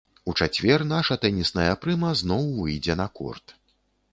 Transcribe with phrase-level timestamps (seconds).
[0.31, 3.55] У чацвер наша тэнісная прыма зноў выйдзе на корт.